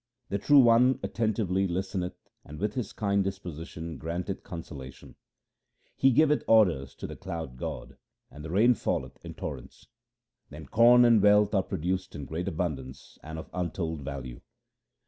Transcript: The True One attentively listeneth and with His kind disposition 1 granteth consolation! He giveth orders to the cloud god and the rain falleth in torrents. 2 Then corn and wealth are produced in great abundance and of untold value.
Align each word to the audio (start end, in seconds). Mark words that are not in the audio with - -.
The 0.29 0.39
True 0.39 0.57
One 0.61 0.99
attentively 1.03 1.67
listeneth 1.67 2.27
and 2.43 2.57
with 2.57 2.73
His 2.73 2.91
kind 2.91 3.23
disposition 3.23 3.99
1 3.99 3.99
granteth 3.99 4.41
consolation! 4.41 5.13
He 5.95 6.09
giveth 6.09 6.41
orders 6.47 6.95
to 6.95 7.05
the 7.05 7.15
cloud 7.15 7.55
god 7.55 7.97
and 8.31 8.43
the 8.43 8.49
rain 8.49 8.73
falleth 8.73 9.23
in 9.23 9.35
torrents. 9.35 9.81
2 10.49 10.55
Then 10.55 10.65
corn 10.65 11.05
and 11.05 11.21
wealth 11.21 11.53
are 11.53 11.61
produced 11.61 12.15
in 12.15 12.25
great 12.25 12.47
abundance 12.47 13.19
and 13.21 13.37
of 13.37 13.51
untold 13.53 14.01
value. 14.01 14.41